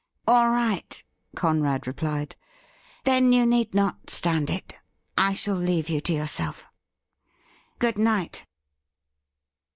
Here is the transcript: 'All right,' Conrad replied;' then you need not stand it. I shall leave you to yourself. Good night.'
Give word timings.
'All 0.27 0.49
right,' 0.49 1.03
Conrad 1.35 1.85
replied;' 1.85 2.35
then 3.05 3.31
you 3.31 3.45
need 3.45 3.75
not 3.75 4.09
stand 4.09 4.49
it. 4.49 4.73
I 5.15 5.33
shall 5.33 5.53
leave 5.53 5.89
you 5.89 6.01
to 6.01 6.13
yourself. 6.13 6.65
Good 7.77 7.99
night.' 7.99 8.47